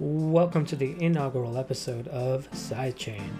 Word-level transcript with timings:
Welcome 0.00 0.64
to 0.66 0.76
the 0.76 0.94
inaugural 1.02 1.58
episode 1.58 2.06
of 2.06 2.48
Sidechain. 2.52 3.30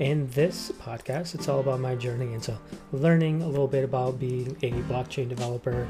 In 0.00 0.28
this 0.30 0.72
podcast, 0.72 1.36
it's 1.36 1.48
all 1.48 1.60
about 1.60 1.78
my 1.78 1.94
journey 1.94 2.34
into 2.34 2.58
learning 2.90 3.40
a 3.42 3.46
little 3.46 3.68
bit 3.68 3.84
about 3.84 4.18
being 4.18 4.56
a 4.62 4.72
blockchain 4.72 5.28
developer, 5.28 5.86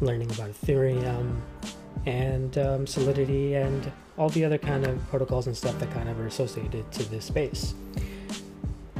learning 0.00 0.30
about 0.30 0.52
Ethereum 0.52 1.42
and 2.06 2.56
um, 2.56 2.86
Solidity, 2.86 3.54
and 3.54 3.92
all 4.16 4.30
the 4.30 4.46
other 4.46 4.56
kind 4.56 4.86
of 4.86 5.06
protocols 5.10 5.46
and 5.46 5.54
stuff 5.54 5.78
that 5.78 5.90
kind 5.90 6.08
of 6.08 6.18
are 6.20 6.26
associated 6.26 6.90
to 6.92 7.02
this 7.10 7.26
space. 7.26 7.74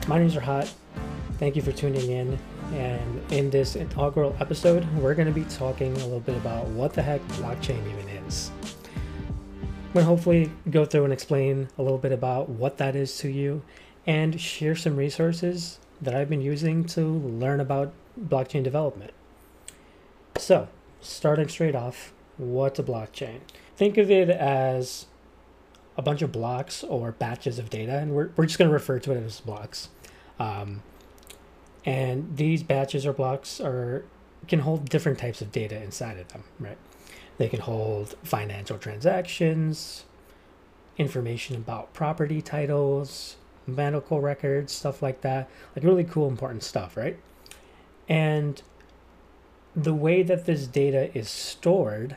My 0.07 0.19
name's 0.19 0.35
Rahat. 0.35 0.71
Thank 1.39 1.57
you 1.57 1.63
for 1.63 1.73
tuning 1.73 2.11
in. 2.11 2.39
And 2.75 3.33
in 3.33 3.49
this 3.49 3.77
inaugural 3.77 4.37
episode, 4.41 4.87
we're 4.97 5.15
going 5.15 5.29
to 5.29 5.33
be 5.33 5.45
talking 5.45 5.93
a 5.93 6.05
little 6.05 6.21
bit 6.21 6.37
about 6.37 6.67
what 6.67 6.93
the 6.93 7.01
heck 7.01 7.23
blockchain 7.29 7.81
even 7.91 8.09
is. 8.27 8.51
Going 9.97 10.05
to 10.05 10.11
hopefully 10.11 10.53
go 10.71 10.85
through 10.85 11.05
and 11.05 11.13
explain 11.15 11.71
a 11.79 11.83
little 11.83 11.97
bit 11.97 12.13
about 12.13 12.51
what 12.51 12.77
that 12.77 12.95
is 12.95 13.17
to 13.17 13.31
you 13.31 13.63
and 14.07 14.39
share 14.39 14.77
some 14.77 14.95
resources 14.95 15.79
that 16.03 16.15
I've 16.15 16.29
been 16.29 16.43
using 16.43 16.85
to 16.89 17.01
learn 17.01 17.61
about 17.61 17.95
blockchain 18.21 18.63
development. 18.63 19.13
So, 20.37 20.69
starting 21.01 21.49
straight 21.49 21.75
off, 21.75 22.13
what's 22.37 22.79
a 22.79 22.83
blockchain? 22.83 23.39
Think 23.79 23.97
of 23.97 24.11
it 24.11 24.29
as 24.29 25.07
a 25.97 26.03
bunch 26.03 26.21
of 26.21 26.31
blocks 26.31 26.85
or 26.85 27.13
batches 27.13 27.59
of 27.59 27.71
data, 27.71 27.97
and 27.97 28.11
we're, 28.11 28.29
we're 28.37 28.45
just 28.45 28.59
going 28.59 28.69
to 28.69 28.75
refer 28.75 28.99
to 28.99 29.13
it 29.13 29.25
as 29.25 29.41
blocks. 29.41 29.89
Um, 30.39 30.83
and 31.87 32.37
these 32.37 32.63
batches 32.63 33.07
or 33.07 33.15
blocks 33.15 33.63
are 33.63 34.05
can 34.47 34.59
hold 34.59 34.91
different 34.91 35.19
types 35.19 35.41
of 35.41 35.51
data 35.51 35.83
inside 35.83 36.19
of 36.19 36.29
them, 36.29 36.45
right? 36.61 36.77
They 37.39 37.49
can 37.49 37.61
hold 37.61 38.17
financial 38.23 38.79
transactions, 38.79 40.05
information 40.97 41.57
about 41.57 41.93
property 41.93 42.41
titles, 42.41 43.37
medical 43.67 44.21
records, 44.21 44.73
stuff 44.73 45.03
like 45.03 45.21
that. 45.21 45.49
Like 45.75 45.85
really 45.85 46.05
cool, 46.05 46.29
important 46.29 46.63
stuff, 46.63 46.97
right? 46.97 47.19
And 48.09 48.63
the 49.75 49.95
way 49.95 50.23
that 50.23 50.47
this 50.47 50.67
data 50.67 51.17
is 51.17 51.29
stored 51.29 52.17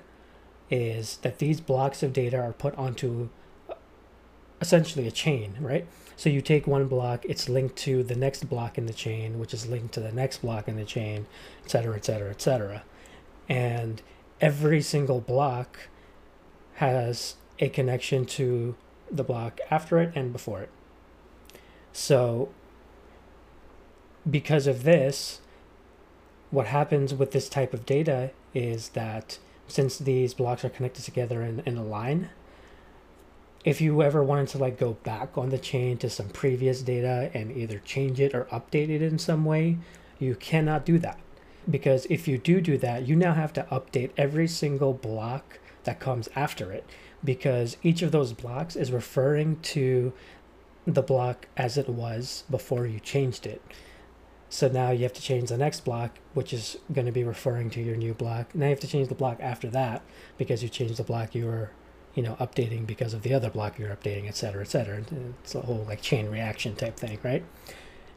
is 0.70 1.18
that 1.18 1.40
these 1.40 1.60
blocks 1.60 2.04
of 2.04 2.14
data 2.14 2.40
are 2.40 2.54
put 2.54 2.76
onto 2.76 3.30
uh, 3.70 3.74
essentially 4.62 5.08
a 5.08 5.12
chain, 5.12 5.56
right? 5.60 5.86
So 6.16 6.30
you 6.30 6.42
take 6.42 6.68
one 6.68 6.88
block, 6.88 7.26
it's 7.26 7.50
linked 7.50 7.76
to 7.78 8.04
the 8.04 8.16
next 8.16 8.50
block 8.50 8.78
in 8.78 8.86
the 8.86 8.94
chain, 8.94 9.40
which 9.40 9.54
is 9.54 9.68
linked 9.68 9.94
to 9.96 10.00
the 10.00 10.12
next 10.12 10.42
block 10.42 10.68
in 10.68 10.76
the 10.76 10.86
chain, 10.86 11.26
et 11.64 11.72
cetera, 11.72 11.96
et 11.96 12.06
cetera, 12.06 12.30
et 12.30 12.42
cetera. 12.42 12.84
And 13.48 14.02
every 14.42 14.82
single 14.82 15.22
block 15.22 15.90
has 16.76 17.36
a 17.60 17.70
connection 17.70 18.26
to 18.26 18.76
the 19.12 19.24
block 19.24 19.60
after 19.70 20.00
it 20.00 20.12
and 20.16 20.32
before 20.32 20.62
it. 20.62 20.70
So, 21.92 22.50
because 24.30 24.68
of 24.68 24.84
this, 24.84 25.42
what 26.52 26.68
happens 26.68 27.14
with 27.14 27.32
this 27.32 27.50
type 27.50 27.74
of 27.74 27.86
data 27.86 28.32
is 28.54 28.90
that 28.90 29.40
since 29.68 29.98
these 29.98 30.34
blocks 30.34 30.64
are 30.64 30.70
connected 30.70 31.04
together 31.04 31.42
in, 31.42 31.62
in 31.66 31.78
a 31.78 31.84
line, 31.84 32.30
if 33.66 33.82
you 33.82 34.02
ever 34.02 34.24
wanted 34.24 34.48
to 34.48 34.58
like 34.58 34.80
go 34.80 34.94
back 35.04 35.38
on 35.38 35.50
the 35.50 35.58
chain 35.58 35.98
to 35.98 36.10
some 36.10 36.30
previous 36.30 36.82
data 36.82 37.30
and 37.34 37.56
either 37.56 37.80
change 37.80 38.20
it 38.20 38.34
or 38.34 38.46
update 38.46 38.90
it 38.90 39.02
in 39.02 39.20
some 39.20 39.44
way, 39.44 39.78
you 40.18 40.36
cannot 40.36 40.86
do 40.86 40.98
that 41.00 41.20
because 41.70 42.06
if 42.10 42.28
you 42.28 42.38
do 42.38 42.62
do 42.62 42.78
that, 42.78 43.08
you 43.08 43.16
now 43.16 43.34
have 43.34 43.54
to 43.54 43.64
update 43.72 44.12
every 44.18 44.48
single 44.48 44.94
block 44.94 45.60
that 45.84 46.00
comes 46.00 46.30
after 46.36 46.72
it 46.72 46.86
because 47.24 47.78
each 47.84 48.02
of 48.02 48.12
those 48.12 48.34
blocks 48.34 48.76
is 48.76 48.92
referring 48.92 49.60
to 49.62 50.14
the 50.86 51.02
block 51.02 51.48
as 51.58 51.78
it 51.78 51.90
was 51.90 52.44
before 52.50 52.86
you 52.86 53.00
changed 53.00 53.46
it. 53.46 53.62
So 54.50 54.68
now 54.68 54.90
you 54.90 55.04
have 55.04 55.14
to 55.14 55.22
change 55.22 55.50
the 55.50 55.58
next 55.58 55.86
block, 55.86 56.18
which 56.34 56.54
is 56.54 56.78
going 56.92 57.06
to 57.06 57.12
be 57.12 57.24
referring 57.24 57.70
to 57.72 57.82
your 57.82 57.96
new 57.96 58.14
block. 58.14 58.56
Now 58.56 58.66
you 58.66 58.72
have 58.72 58.80
to 58.80 58.88
change 58.88 59.08
the 59.08 59.16
block 59.16 59.38
after 59.40 59.70
that 59.70 60.02
because 60.38 60.64
you 60.64 60.70
changed 60.70 60.98
the 60.98 61.04
block 61.04 61.36
you 61.36 61.46
were, 61.46 61.70
you 62.16 62.24
know, 62.24 62.36
updating 62.40 62.88
because 62.88 63.14
of 63.14 63.22
the 63.22 63.34
other 63.34 63.52
block 63.52 63.78
you're 63.78 63.96
updating, 63.96 64.28
et 64.28 64.36
cetera, 64.36 64.62
et 64.62 64.70
cetera. 64.70 65.04
It's 65.44 65.54
a 65.54 65.62
whole 65.62 65.86
like 65.88 66.02
chain 66.02 66.30
reaction 66.30 66.76
type 66.76 66.98
thing, 66.98 67.20
right? 67.24 67.44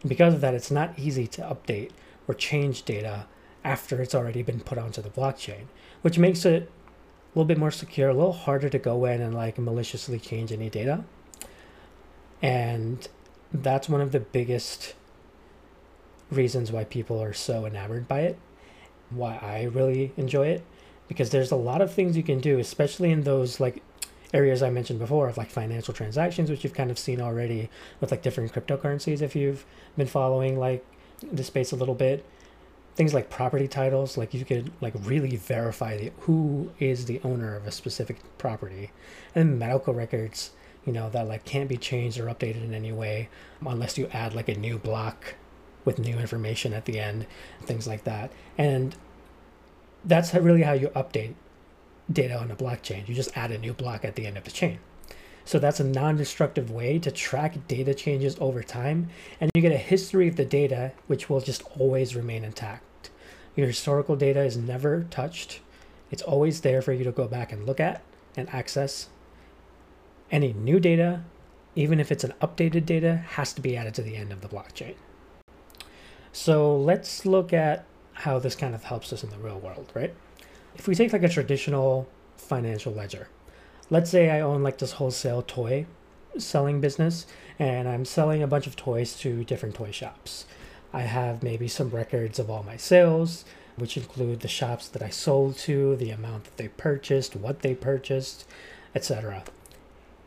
And 0.00 0.08
because 0.08 0.32
of 0.32 0.40
that, 0.40 0.54
it's 0.54 0.70
not 0.70 0.98
easy 0.98 1.26
to 1.26 1.42
update 1.42 1.90
or 2.26 2.34
change 2.34 2.84
data 2.84 3.26
after 3.64 4.00
it's 4.02 4.14
already 4.14 4.42
been 4.42 4.60
put 4.60 4.78
onto 4.78 5.02
the 5.02 5.10
blockchain, 5.10 5.66
which 6.02 6.18
makes 6.18 6.44
it 6.44 6.62
a 6.64 7.38
little 7.38 7.46
bit 7.46 7.58
more 7.58 7.70
secure, 7.70 8.08
a 8.08 8.14
little 8.14 8.32
harder 8.32 8.68
to 8.68 8.78
go 8.78 9.04
in 9.04 9.20
and 9.20 9.34
like 9.34 9.58
maliciously 9.58 10.18
change 10.18 10.52
any 10.52 10.68
data. 10.68 11.04
And 12.40 13.06
that's 13.52 13.88
one 13.88 14.00
of 14.00 14.12
the 14.12 14.20
biggest 14.20 14.94
reasons 16.30 16.72
why 16.72 16.84
people 16.84 17.22
are 17.22 17.32
so 17.32 17.66
enamored 17.66 18.08
by 18.08 18.20
it, 18.20 18.38
why 19.10 19.36
I 19.36 19.64
really 19.64 20.12
enjoy 20.16 20.48
it, 20.48 20.64
because 21.08 21.30
there's 21.30 21.50
a 21.50 21.56
lot 21.56 21.80
of 21.80 21.92
things 21.92 22.16
you 22.16 22.22
can 22.22 22.40
do, 22.40 22.58
especially 22.58 23.12
in 23.12 23.22
those 23.22 23.60
like 23.60 23.82
areas 24.34 24.62
I 24.62 24.70
mentioned 24.70 24.98
before 24.98 25.28
of 25.28 25.36
like 25.36 25.50
financial 25.50 25.94
transactions, 25.94 26.50
which 26.50 26.64
you've 26.64 26.74
kind 26.74 26.90
of 26.90 26.98
seen 26.98 27.20
already 27.20 27.68
with 28.00 28.10
like 28.10 28.22
different 28.22 28.52
cryptocurrencies 28.52 29.22
if 29.22 29.36
you've 29.36 29.64
been 29.96 30.06
following 30.06 30.58
like 30.58 30.84
the 31.30 31.44
space 31.44 31.70
a 31.70 31.76
little 31.76 31.94
bit 31.94 32.24
things 32.94 33.14
like 33.14 33.30
property 33.30 33.66
titles 33.66 34.18
like 34.18 34.34
you 34.34 34.44
could 34.44 34.70
like 34.80 34.94
really 35.00 35.36
verify 35.36 35.96
the, 35.96 36.12
who 36.20 36.70
is 36.78 37.06
the 37.06 37.20
owner 37.24 37.56
of 37.56 37.66
a 37.66 37.70
specific 37.70 38.18
property. 38.38 38.90
And 39.34 39.58
medical 39.58 39.94
records 39.94 40.52
you 40.84 40.92
know 40.92 41.08
that 41.10 41.28
like 41.28 41.44
can't 41.44 41.68
be 41.68 41.76
changed 41.76 42.18
or 42.18 42.26
updated 42.26 42.64
in 42.64 42.74
any 42.74 42.92
way 42.92 43.28
unless 43.64 43.96
you 43.96 44.08
add 44.12 44.34
like 44.34 44.48
a 44.48 44.54
new 44.54 44.78
block 44.78 45.34
with 45.84 45.98
new 45.98 46.18
information 46.18 46.72
at 46.72 46.84
the 46.84 46.98
end 46.98 47.26
things 47.62 47.86
like 47.86 48.04
that. 48.04 48.30
And 48.58 48.96
that's 50.04 50.34
really 50.34 50.62
how 50.62 50.72
you 50.72 50.88
update 50.88 51.34
data 52.10 52.36
on 52.36 52.50
a 52.50 52.56
blockchain. 52.56 53.08
You 53.08 53.14
just 53.14 53.36
add 53.36 53.52
a 53.52 53.58
new 53.58 53.72
block 53.72 54.04
at 54.04 54.16
the 54.16 54.26
end 54.26 54.36
of 54.36 54.44
the 54.44 54.50
chain 54.50 54.80
so 55.44 55.58
that's 55.58 55.80
a 55.80 55.84
non-destructive 55.84 56.70
way 56.70 56.98
to 56.98 57.10
track 57.10 57.66
data 57.66 57.94
changes 57.94 58.36
over 58.40 58.62
time 58.62 59.08
and 59.40 59.50
you 59.54 59.62
get 59.62 59.72
a 59.72 59.78
history 59.78 60.28
of 60.28 60.36
the 60.36 60.44
data 60.44 60.92
which 61.06 61.28
will 61.28 61.40
just 61.40 61.62
always 61.78 62.14
remain 62.14 62.44
intact. 62.44 63.10
Your 63.56 63.66
historical 63.66 64.16
data 64.16 64.42
is 64.42 64.56
never 64.56 65.04
touched. 65.10 65.60
It's 66.10 66.22
always 66.22 66.60
there 66.60 66.82
for 66.82 66.92
you 66.92 67.04
to 67.04 67.12
go 67.12 67.26
back 67.26 67.52
and 67.52 67.66
look 67.66 67.80
at 67.80 68.02
and 68.36 68.48
access. 68.50 69.08
Any 70.30 70.52
new 70.52 70.80
data, 70.80 71.24
even 71.74 72.00
if 72.00 72.10
it's 72.10 72.24
an 72.24 72.34
updated 72.40 72.86
data, 72.86 73.16
has 73.16 73.52
to 73.54 73.60
be 73.60 73.76
added 73.76 73.94
to 73.94 74.02
the 74.02 74.16
end 74.16 74.32
of 74.32 74.40
the 74.40 74.48
blockchain. 74.48 74.94
So 76.32 76.76
let's 76.76 77.26
look 77.26 77.52
at 77.52 77.84
how 78.14 78.38
this 78.38 78.54
kind 78.54 78.74
of 78.74 78.84
helps 78.84 79.12
us 79.12 79.22
in 79.22 79.30
the 79.30 79.38
real 79.38 79.58
world, 79.58 79.90
right? 79.94 80.14
If 80.74 80.88
we 80.88 80.94
take 80.94 81.12
like 81.12 81.22
a 81.22 81.28
traditional 81.28 82.08
financial 82.36 82.92
ledger, 82.92 83.28
let's 83.92 84.08
say 84.08 84.30
I 84.30 84.40
own 84.40 84.62
like 84.62 84.78
this 84.78 84.92
wholesale 84.92 85.42
toy 85.42 85.84
selling 86.38 86.80
business 86.80 87.26
and 87.58 87.86
I'm 87.86 88.06
selling 88.06 88.42
a 88.42 88.46
bunch 88.46 88.66
of 88.66 88.74
toys 88.74 89.14
to 89.16 89.44
different 89.44 89.74
toy 89.74 89.90
shops. 89.90 90.46
I 90.94 91.02
have 91.02 91.42
maybe 91.42 91.68
some 91.68 91.90
records 91.90 92.38
of 92.38 92.48
all 92.50 92.62
my 92.62 92.78
sales, 92.78 93.44
which 93.76 93.98
include 93.98 94.40
the 94.40 94.48
shops 94.48 94.88
that 94.88 95.02
I 95.02 95.10
sold 95.10 95.58
to, 95.58 95.94
the 95.96 96.08
amount 96.08 96.44
that 96.44 96.56
they 96.56 96.68
purchased, 96.68 97.36
what 97.36 97.60
they 97.60 97.74
purchased, 97.74 98.46
etc. 98.94 99.44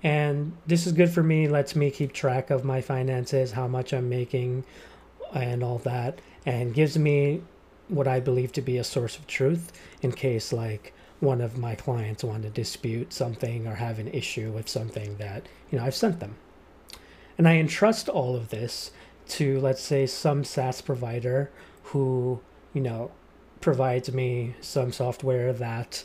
And 0.04 0.56
this 0.68 0.86
is 0.86 0.94
good 0.94 1.10
for 1.10 1.24
me, 1.24 1.48
lets 1.48 1.76
me 1.76 1.90
keep 1.90 2.14
track 2.14 2.52
of 2.52 2.64
my 2.64 2.82
finances, 2.82 3.54
how 3.54 3.68
much 3.68 3.94
I'm 3.94 4.10
making, 4.10 4.64
and 5.34 5.64
all 5.64 5.80
that, 5.80 6.20
and 6.46 6.72
gives 6.72 7.00
me 7.00 7.42
what 7.88 8.08
I 8.08 8.20
believe 8.20 8.52
to 8.52 8.62
be 8.62 8.78
a 8.78 8.84
source 8.84 9.18
of 9.18 9.26
truth 9.26 9.72
in 10.04 10.12
case 10.12 10.54
like 10.54 10.94
one 11.20 11.42
of 11.42 11.58
my 11.58 11.76
clients 11.76 12.24
want 12.24 12.44
to 12.44 12.50
dispute 12.50 13.14
something 13.14 13.68
or 13.68 13.76
have 13.76 14.00
an 14.00 14.08
issue 14.10 14.52
with 14.52 14.68
something 14.68 15.18
that 15.18 15.46
you 15.72 15.78
know 15.78 15.86
I've 15.86 15.96
sent 15.96 16.20
them. 16.20 16.36
And 17.38 17.48
I 17.48 17.56
entrust 17.58 18.08
all 18.10 18.36
of 18.36 18.50
this 18.50 18.92
to 19.30 19.60
let's 19.60 19.82
say 19.82 20.06
some 20.06 20.44
SaaS 20.44 20.82
provider 20.82 21.52
who, 21.84 22.40
you 22.74 22.82
know, 22.82 23.12
provides 23.62 24.12
me 24.12 24.56
some 24.62 24.92
software 24.92 25.54
that 25.54 26.04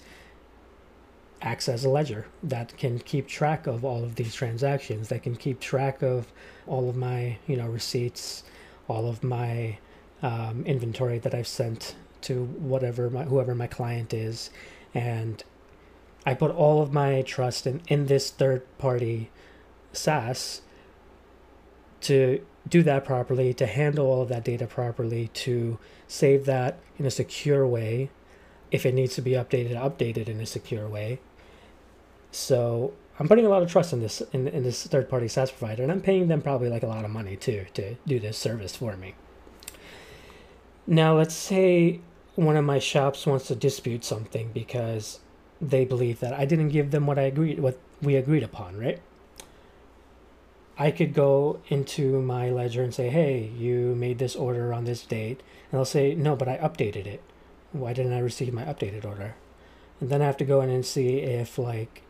acts 1.43 1.69
as 1.69 1.85
a 1.85 1.89
ledger 1.89 2.27
that 2.43 2.77
can 2.77 2.99
keep 2.99 3.27
track 3.27 3.67
of 3.67 3.85
all 3.85 4.05
of 4.05 4.17
these 4.17 4.35
transactions, 4.35 5.09
that 5.09 5.23
can 5.23 5.37
keep 5.37 5.61
track 5.61 6.03
of 6.03 6.33
all 6.67 6.89
of 6.89 6.97
my, 6.97 7.39
you 7.47 7.57
know, 7.57 7.67
receipts, 7.67 8.43
all 8.89 9.09
of 9.09 9.23
my 9.25 9.79
um, 10.23 10.65
inventory 10.67 11.19
that 11.19 11.35
I've 11.35 11.49
sent 11.49 11.95
to 12.23 12.45
whatever 12.45 13.09
my 13.09 13.25
whoever 13.25 13.55
my 13.55 13.67
client 13.67 14.13
is 14.13 14.51
and 14.95 15.43
I 16.27 16.35
put 16.35 16.51
all 16.51 16.83
of 16.83 16.93
my 16.93 17.23
trust 17.23 17.67
in, 17.67 17.83
in 17.89 18.07
this 18.07 18.31
third 18.31 18.63
party 18.79 19.31
SaaS 19.93 20.63
to 22.03 22.45
do 22.69 22.83
that 22.83 23.05
properly, 23.05 23.55
to 23.55 23.67
handle 23.67 24.07
all 24.07 24.23
of 24.23 24.29
that 24.29 24.45
data 24.45 24.67
properly, 24.67 25.29
to 25.29 25.79
save 26.07 26.45
that 26.47 26.79
in 26.99 27.07
a 27.07 27.11
secure 27.11 27.67
way. 27.67 28.11
If 28.71 28.87
it 28.87 28.95
needs 28.95 29.15
to 29.17 29.23
be 29.23 29.33
updated, 29.33 29.75
updated 29.75 30.29
in 30.29 30.41
a 30.41 30.47
secure 30.47 30.87
way. 30.89 31.21
So 32.31 32.93
I'm 33.19 33.27
putting 33.27 33.45
a 33.45 33.49
lot 33.49 33.63
of 33.63 33.71
trust 33.71 33.93
in 33.93 34.01
this 34.01 34.23
in, 34.33 34.47
in 34.49 34.63
this 34.63 34.87
third 34.87 35.09
party 35.09 35.27
SaaS 35.27 35.51
provider, 35.51 35.83
and 35.83 35.91
I'm 35.91 36.01
paying 36.01 36.29
them 36.29 36.41
probably 36.41 36.69
like 36.69 36.83
a 36.83 36.87
lot 36.87 37.05
of 37.05 37.11
money 37.11 37.37
too 37.37 37.67
to 37.75 37.97
do 38.07 38.21
this 38.21 38.39
service 38.39 38.77
for 38.77 38.97
me. 38.97 39.15
Now, 40.87 41.17
let's 41.17 41.35
say 41.35 42.01
one 42.41 42.57
of 42.57 42.65
my 42.65 42.79
shops 42.79 43.27
wants 43.27 43.49
to 43.49 43.55
dispute 43.55 44.05
something 44.05 44.51
because 44.55 45.21
they 45.61 45.85
believe 45.85 46.21
that 46.21 46.33
I 46.33 46.47
didn't 46.47 46.71
give 46.71 46.91
them 46.91 47.07
what 47.07 47.19
I 47.19 47.23
agreed 47.23 47.61
what 47.61 47.79
we 48.01 48.17
agreed 48.17 48.43
upon, 48.43 48.79
right? 48.79 49.01
I 50.79 50.91
could 50.91 51.13
go 51.13 51.61
into 51.69 52.23
my 52.23 52.49
ledger 52.49 52.83
and 52.83 52.95
say, 52.95 53.11
"Hey, 53.11 53.51
you 53.59 53.95
made 53.95 54.19
this 54.19 54.35
order 54.35 54.73
on 54.73 54.85
this 54.87 55.05
date," 55.05 55.43
and 55.71 55.79
they'll 55.79 55.85
say, 55.85 56.15
"No, 56.15 56.35
but 56.35 56.49
I 56.49 56.57
updated 56.57 57.07
it. 57.07 57.21
Why 57.73 57.93
didn't 57.93 58.15
I 58.15 58.21
receive 58.21 58.55
my 58.55 58.65
updated 58.65 59.05
order?" 59.05 59.35
And 60.01 60.09
then 60.09 60.23
I 60.23 60.27
have 60.27 60.39
to 60.39 60.45
go 60.47 60.63
in 60.63 60.71
and 60.71 60.87
see 60.87 61.19
if 61.19 61.59
like 61.59 62.03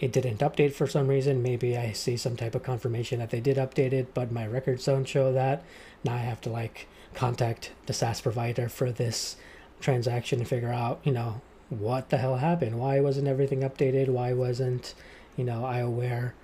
it 0.00 0.12
didn't 0.12 0.40
update 0.40 0.72
for 0.72 0.86
some 0.86 1.08
reason. 1.08 1.42
Maybe 1.42 1.76
I 1.76 1.92
see 1.92 2.16
some 2.16 2.36
type 2.36 2.54
of 2.54 2.62
confirmation 2.62 3.18
that 3.18 3.30
they 3.30 3.40
did 3.40 3.58
update 3.58 3.92
it, 3.92 4.14
but 4.14 4.32
my 4.32 4.46
records 4.46 4.86
don't 4.86 5.04
show 5.04 5.32
that. 5.34 5.62
Now 6.02 6.14
I 6.14 6.18
have 6.18 6.40
to 6.42 6.50
like 6.50 6.86
contact 7.14 7.72
the 7.84 7.92
SaaS 7.92 8.22
provider 8.22 8.70
for 8.70 8.90
this 8.90 9.36
transaction 9.80 10.38
to 10.38 10.44
figure 10.44 10.72
out, 10.72 11.00
you 11.04 11.12
know, 11.12 11.40
what 11.68 12.10
the 12.10 12.18
hell 12.18 12.36
happened? 12.36 12.78
Why 12.78 13.00
wasn't 13.00 13.28
everything 13.28 13.60
updated? 13.60 14.08
Why 14.08 14.32
wasn't, 14.32 14.94
you 15.36 15.44
know, 15.44 15.64
I 15.64 15.78
aware? 15.78 16.34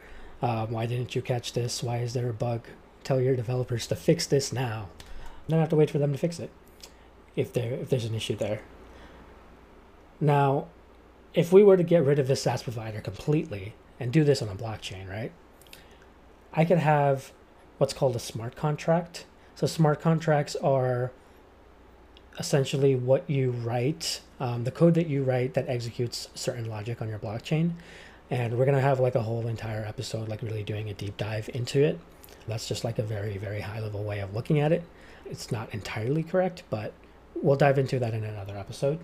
Um, 0.40 0.72
why 0.72 0.86
didn't 0.86 1.14
you 1.14 1.22
catch 1.22 1.52
this? 1.52 1.82
Why 1.82 1.98
is 1.98 2.12
there 2.12 2.28
a 2.28 2.34
bug? 2.34 2.66
Tell 3.04 3.20
your 3.20 3.36
developers 3.36 3.86
to 3.88 3.96
fix 3.96 4.26
this 4.26 4.52
now. 4.52 4.88
Then 5.48 5.58
I 5.58 5.62
have 5.62 5.70
to 5.70 5.76
wait 5.76 5.90
for 5.90 5.98
them 5.98 6.12
to 6.12 6.18
fix 6.18 6.38
it 6.38 6.50
if 7.34 7.52
there 7.52 7.72
if 7.72 7.88
there's 7.88 8.04
an 8.04 8.14
issue 8.14 8.36
there. 8.36 8.60
Now, 10.20 10.66
if 11.34 11.52
we 11.52 11.64
were 11.64 11.76
to 11.76 11.82
get 11.82 12.04
rid 12.04 12.18
of 12.18 12.28
this 12.28 12.42
SaaS 12.42 12.62
provider 12.62 13.00
completely 13.00 13.74
and 13.98 14.12
do 14.12 14.24
this 14.24 14.42
on 14.42 14.48
a 14.48 14.54
blockchain, 14.54 15.08
right? 15.08 15.32
I 16.52 16.64
could 16.64 16.78
have 16.78 17.32
what's 17.78 17.94
called 17.94 18.14
a 18.14 18.20
smart 18.20 18.54
contract. 18.54 19.26
So 19.54 19.66
smart 19.66 20.00
contracts 20.00 20.56
are 20.56 21.12
essentially 22.38 22.94
what 22.94 23.28
you 23.28 23.50
write, 23.50 24.20
um, 24.40 24.64
the 24.64 24.70
code 24.70 24.94
that 24.94 25.06
you 25.06 25.22
write 25.22 25.54
that 25.54 25.68
executes 25.68 26.28
certain 26.34 26.68
logic 26.68 27.02
on 27.02 27.08
your 27.08 27.18
blockchain. 27.18 27.72
And 28.30 28.56
we're 28.56 28.64
going 28.64 28.76
to 28.76 28.82
have 28.82 29.00
like 29.00 29.14
a 29.14 29.22
whole 29.22 29.46
entire 29.46 29.84
episode, 29.84 30.28
like 30.28 30.42
really 30.42 30.62
doing 30.62 30.88
a 30.88 30.94
deep 30.94 31.16
dive 31.16 31.50
into 31.52 31.82
it. 31.82 31.98
That's 32.48 32.66
just 32.66 32.84
like 32.84 32.98
a 32.98 33.02
very, 33.02 33.36
very 33.36 33.60
high 33.60 33.80
level 33.80 34.02
way 34.02 34.20
of 34.20 34.34
looking 34.34 34.58
at 34.60 34.72
it. 34.72 34.82
It's 35.26 35.52
not 35.52 35.72
entirely 35.74 36.22
correct, 36.22 36.62
but 36.70 36.92
we'll 37.34 37.56
dive 37.56 37.78
into 37.78 37.98
that 37.98 38.14
in 38.14 38.24
another 38.24 38.56
episode. 38.56 39.00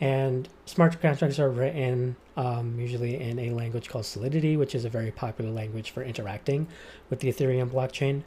And 0.00 0.48
smart 0.66 1.00
contracts 1.00 1.38
are 1.38 1.48
written 1.48 2.16
um, 2.36 2.78
usually 2.78 3.20
in 3.20 3.38
a 3.38 3.50
language 3.50 3.88
called 3.88 4.04
Solidity, 4.04 4.56
which 4.56 4.74
is 4.74 4.84
a 4.84 4.88
very 4.88 5.10
popular 5.10 5.50
language 5.50 5.90
for 5.90 6.02
interacting 6.02 6.66
with 7.08 7.20
the 7.20 7.28
Ethereum 7.28 7.70
blockchain. 7.70 8.22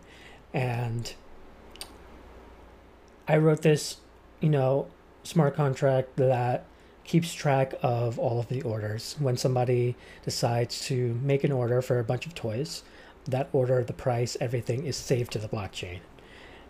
And 0.54 1.13
I 3.27 3.38
wrote 3.38 3.62
this, 3.62 3.98
you 4.42 4.50
know, 4.50 4.88
smart 5.24 5.56
contract 5.56 6.16
that 6.18 6.66
keeps 7.04 7.34
track 7.34 7.74
of 7.82 8.18
all 8.18 8.40
of 8.40 8.48
the 8.48 8.62
orders. 8.64 9.16
When 9.20 9.38
somebody 9.38 9.96
decides 10.24 10.86
to 10.88 11.20
make 11.22 11.44
an 11.44 11.52
order 11.52 11.82
for 11.82 12.00
a 12.00 12.04
bunch 12.04 12.26
of 12.26 12.36
toys, 12.36 12.84
that 13.26 13.50
order, 13.54 13.84
the 13.84 13.94
price, 13.94 14.38
everything 14.40 14.86
is 14.86 14.96
saved 14.96 15.32
to 15.34 15.40
the 15.40 15.48
blockchain. 15.48 16.00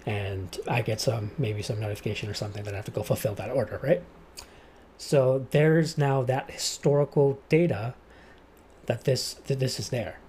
And 0.06 0.58
I 0.68 0.82
get 0.82 1.02
some, 1.02 1.32
maybe 1.38 1.62
some 1.62 1.80
notification 1.80 2.30
or 2.30 2.34
something 2.34 2.64
that 2.64 2.74
I 2.74 2.78
have 2.78 2.86
to 2.86 2.92
go 2.92 3.04
fulfill 3.04 3.34
that 3.36 3.50
order, 3.50 3.80
right? 3.82 4.04
So 4.98 5.48
there's 5.52 5.98
now 5.98 6.24
that 6.24 6.52
historical 6.52 7.40
data 7.50 7.96
that 8.86 9.04
this 9.04 9.34
that 9.48 9.60
this 9.60 9.80
is 9.80 9.90
there. 9.90 10.20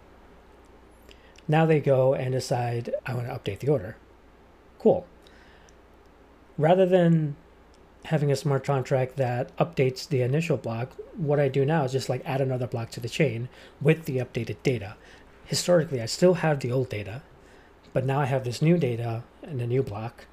Now 1.46 1.66
they 1.66 1.80
go 1.80 2.14
and 2.14 2.32
decide 2.32 2.94
I 3.04 3.14
want 3.14 3.26
to 3.26 3.32
update 3.34 3.60
the 3.60 3.68
order. 3.68 3.96
Cool. 4.78 5.06
Rather 6.58 6.86
than 6.86 7.36
having 8.06 8.30
a 8.30 8.36
smart 8.36 8.64
contract 8.64 9.16
that 9.16 9.54
updates 9.56 10.08
the 10.08 10.22
initial 10.22 10.56
block, 10.56 10.92
what 11.16 11.40
I 11.40 11.48
do 11.48 11.64
now 11.64 11.84
is 11.84 11.92
just 11.92 12.08
like 12.08 12.22
add 12.24 12.40
another 12.40 12.66
block 12.66 12.90
to 12.92 13.00
the 13.00 13.08
chain 13.08 13.48
with 13.80 14.04
the 14.04 14.18
updated 14.18 14.56
data. 14.62 14.96
Historically, 15.44 16.00
I 16.00 16.06
still 16.06 16.34
have 16.34 16.60
the 16.60 16.72
old 16.72 16.88
data, 16.88 17.22
but 17.92 18.06
now 18.06 18.20
I 18.20 18.26
have 18.26 18.44
this 18.44 18.62
new 18.62 18.78
data 18.78 19.24
and 19.42 19.60
a 19.60 19.66
new 19.66 19.82
block 19.82 20.26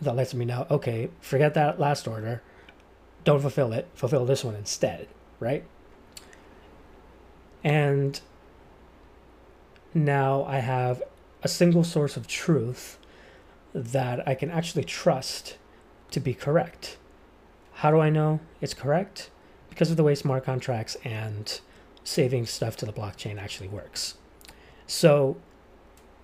that 0.00 0.16
lets 0.16 0.34
me 0.34 0.44
know, 0.44 0.66
okay, 0.70 1.10
forget 1.20 1.54
that 1.54 1.80
last 1.80 2.08
order 2.08 2.42
don't 3.24 3.40
fulfill 3.40 3.72
it, 3.72 3.88
fulfill 3.94 4.24
this 4.24 4.44
one 4.44 4.54
instead, 4.54 5.08
right? 5.40 5.64
And 7.64 8.20
now 9.92 10.44
I 10.44 10.58
have 10.58 11.02
a 11.42 11.48
single 11.48 11.84
source 11.84 12.16
of 12.16 12.26
truth 12.26 12.98
that 13.76 14.26
I 14.26 14.34
can 14.34 14.50
actually 14.50 14.84
trust 14.84 15.58
to 16.10 16.18
be 16.18 16.32
correct. 16.32 16.96
How 17.74 17.90
do 17.90 18.00
I 18.00 18.08
know 18.08 18.40
it's 18.62 18.72
correct? 18.72 19.30
Because 19.68 19.90
of 19.90 19.98
the 19.98 20.02
way 20.02 20.14
smart 20.14 20.44
contracts 20.44 20.96
and 21.04 21.60
saving 22.02 22.46
stuff 22.46 22.76
to 22.78 22.86
the 22.86 22.92
blockchain 22.92 23.38
actually 23.38 23.68
works. 23.68 24.14
So 24.86 25.36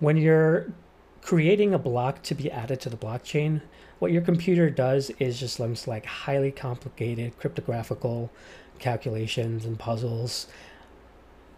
when 0.01 0.17
you're 0.17 0.73
creating 1.21 1.75
a 1.75 1.79
block 1.79 2.23
to 2.23 2.35
be 2.35 2.51
added 2.51 2.81
to 2.81 2.89
the 2.89 2.97
blockchain, 2.97 3.61
what 3.99 4.13
your 4.13 4.23
computer 4.23 4.71
does 4.71 5.11
is 5.19 5.39
just 5.39 5.61
looks 5.61 5.87
like 5.87 6.07
highly 6.07 6.53
complicated 6.53 7.39
cryptographical 7.39 8.31
calculations 8.79 9.67
and 9.67 9.79
puzzles 9.79 10.47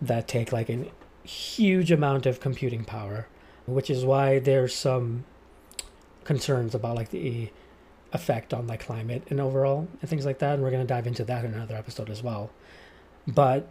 that 0.02 0.26
take 0.26 0.52
like 0.52 0.68
a 0.68 0.90
huge 1.22 1.92
amount 1.92 2.26
of 2.26 2.40
computing 2.40 2.84
power, 2.84 3.28
which 3.66 3.88
is 3.88 4.04
why 4.04 4.40
there's 4.40 4.74
some 4.74 5.24
concerns 6.24 6.74
about 6.74 6.96
like 6.96 7.10
the 7.10 7.50
effect 8.12 8.54
on 8.54 8.66
like 8.66 8.80
climate 8.80 9.22
and 9.28 9.40
overall 9.40 9.88
and 10.00 10.08
things 10.08 10.24
like 10.24 10.38
that. 10.38 10.54
And 10.54 10.62
we're 10.62 10.70
going 10.70 10.86
to 10.86 10.94
dive 10.94 11.06
into 11.06 11.24
that 11.24 11.44
in 11.44 11.54
another 11.54 11.76
episode 11.76 12.10
as 12.10 12.22
well. 12.22 12.50
But 13.26 13.68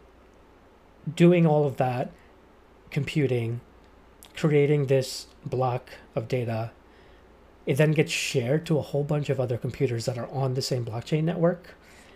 doing 1.15 1.45
all 1.45 1.65
of 1.65 1.77
that 1.77 2.11
computing, 2.91 3.61
creating 4.35 4.88
this 4.88 5.27
block 5.45 5.89
of 6.15 6.27
data 6.27 6.71
it 7.65 7.75
then 7.75 7.91
gets 7.91 8.11
shared 8.11 8.65
to 8.65 8.77
a 8.77 8.81
whole 8.81 9.03
bunch 9.03 9.29
of 9.29 9.39
other 9.39 9.57
computers 9.57 10.05
that 10.05 10.17
are 10.17 10.27
on 10.27 10.53
the 10.53 10.61
same 10.61 10.83
blockchain 10.83 11.23
network, 11.23 11.75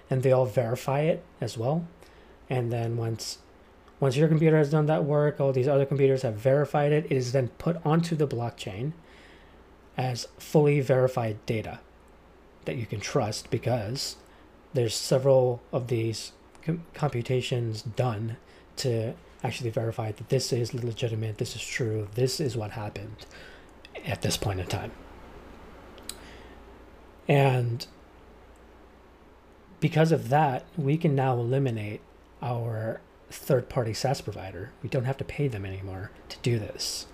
and 0.10 0.24
they 0.24 0.32
all 0.32 0.46
verify 0.46 1.02
it 1.02 1.24
as 1.40 1.58
well. 1.58 1.88
And 2.50 2.72
then 2.72 2.98
once 2.98 3.40
once 4.00 4.16
your 4.16 4.28
computer 4.28 4.58
has 4.58 4.70
done 4.70 4.86
that 4.86 5.06
work, 5.06 5.40
all 5.40 5.52
these 5.52 5.68
other 5.68 5.86
computers 5.86 6.22
have 6.22 6.36
verified 6.36 6.92
it, 6.92 7.06
it 7.06 7.14
is 7.14 7.32
then 7.32 7.48
put 7.58 7.84
onto 7.84 8.16
the 8.16 8.28
blockchain 8.28 8.92
as 9.98 10.28
fully 10.38 10.80
verified 10.80 11.44
data 11.46 11.80
that 12.66 12.76
you 12.76 12.86
can 12.86 13.00
trust 13.00 13.50
because 13.50 14.18
there's 14.74 14.94
several 14.94 15.62
of 15.72 15.88
these 15.88 16.34
com- 16.64 16.84
computations 16.94 17.82
done 17.82 18.38
to 18.76 19.14
actually 19.44 19.70
verify 19.70 20.12
that 20.12 20.30
this 20.30 20.52
is 20.54 20.74
legitimate, 20.74 21.38
this 21.38 21.56
is 21.56 21.66
true, 21.66 22.08
this 22.16 22.40
is 22.40 22.56
what 22.56 22.72
happened 22.72 23.26
at 24.06 24.22
this 24.22 24.38
point 24.38 24.60
in 24.60 24.68
time. 24.68 24.92
And 27.28 27.86
because 29.80 30.12
of 30.12 30.30
that, 30.30 30.66
we 30.78 30.98
can 30.98 31.16
now 31.16 31.34
eliminate 31.34 32.02
our 32.42 33.02
third 33.30 33.70
party 33.70 33.94
SaaS 33.94 34.22
provider. 34.22 34.72
We 34.82 34.90
don't 34.90 35.06
have 35.06 35.18
to 35.18 35.26
pay 35.26 35.48
them 35.48 35.66
anymore 35.66 36.12
to 36.30 36.38
do 36.42 36.60
this. 36.60 37.06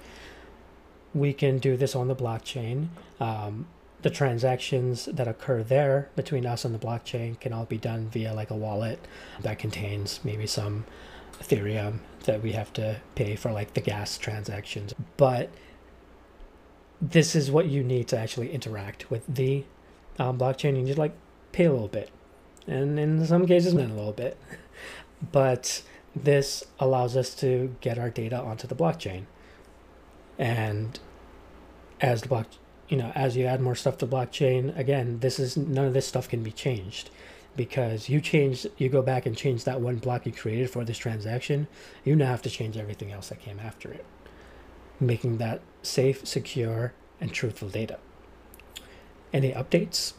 We 1.14 1.34
can 1.34 1.60
do 1.60 1.78
this 1.78 1.96
on 1.96 2.08
the 2.08 2.16
blockchain. 2.16 2.88
Um, 3.20 3.68
the 4.02 4.10
transactions 4.10 5.06
that 5.06 5.28
occur 5.28 5.64
there 5.64 6.10
between 6.16 6.46
us 6.46 6.66
and 6.66 6.76
the 6.76 6.80
blockchain 6.80 7.40
can 7.40 7.54
all 7.54 7.66
be 7.66 7.78
done 7.78 8.10
via 8.10 8.34
like 8.34 8.50
a 8.50 8.56
wallet 8.56 9.00
that 9.42 9.60
contains 9.60 10.20
maybe 10.24 10.46
some 10.46 10.86
Ethereum 11.40 12.00
that 12.26 12.42
we 12.42 12.52
have 12.52 12.72
to 12.74 12.98
pay 13.16 13.36
for 13.36 13.52
like 13.52 13.74
the 13.74 13.82
gas 13.82 14.18
transactions. 14.18 14.94
But 15.18 15.50
this 17.02 17.36
is 17.36 17.52
what 17.52 17.68
you 17.68 17.84
need 17.84 18.08
to 18.10 18.18
actually 18.18 18.52
interact 18.52 19.10
with 19.12 19.24
the 19.28 19.66
um, 20.20 20.38
blockchain, 20.38 20.80
you 20.80 20.86
just 20.86 20.98
like 21.00 21.14
pay 21.52 21.66
a 21.66 21.72
little 21.72 21.88
bit, 21.88 22.10
and 22.68 23.00
in 23.00 23.26
some 23.26 23.46
cases, 23.46 23.74
not 23.74 23.90
a 23.90 23.94
little 23.94 24.14
bit. 24.14 24.38
But 25.32 25.84
this 26.14 26.66
allows 26.82 27.16
us 27.16 27.34
to 27.36 27.74
get 27.80 27.98
our 27.98 28.10
data 28.10 28.38
onto 28.38 28.68
the 28.68 28.76
blockchain, 28.76 29.24
and 30.38 31.00
as 32.02 32.22
the 32.22 32.28
block, 32.28 32.48
you 32.90 32.98
know, 32.98 33.12
as 33.16 33.38
you 33.38 33.46
add 33.46 33.62
more 33.62 33.76
stuff 33.76 33.98
to 34.00 34.08
blockchain, 34.08 34.78
again, 34.78 35.20
this 35.20 35.40
is 35.40 35.56
none 35.56 35.86
of 35.86 35.94
this 35.94 36.08
stuff 36.08 36.28
can 36.28 36.44
be 36.44 36.52
changed 36.52 37.10
because 37.56 38.10
you 38.10 38.20
change 38.20 38.66
you 38.78 38.90
go 38.90 39.02
back 39.02 39.26
and 39.26 39.38
change 39.38 39.64
that 39.64 39.80
one 39.80 39.98
block 39.98 40.26
you 40.26 40.32
created 40.32 40.68
for 40.72 40.84
this 40.84 40.98
transaction 40.98 41.68
you 42.04 42.16
now 42.16 42.26
have 42.26 42.42
to 42.42 42.50
change 42.50 42.78
everything 42.78 43.12
else 43.12 43.30
that 43.30 43.40
came 43.40 43.60
after 43.60 43.94
it 43.94 44.04
making 45.00 45.38
that 45.38 45.62
safe 45.84 46.26
secure 46.26 46.94
and 47.22 47.32
truthful 47.32 47.70
data 47.70 48.00
any 49.34 49.52
updates, 49.52 50.14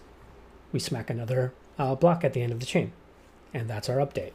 we 0.72 0.80
smack 0.80 1.08
another 1.08 1.54
uh, 1.78 1.94
block 1.94 2.24
at 2.24 2.32
the 2.32 2.42
end 2.42 2.52
of 2.52 2.60
the 2.60 2.66
chain. 2.66 2.92
And 3.54 3.70
that's 3.70 3.88
our 3.88 3.98
update. 3.98 4.32